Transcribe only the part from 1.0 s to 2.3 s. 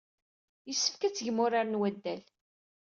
ad tgem ugar n waddal.